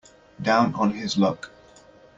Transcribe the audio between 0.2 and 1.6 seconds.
Down on his luck.